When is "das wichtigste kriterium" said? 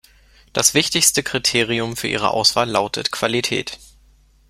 0.51-1.95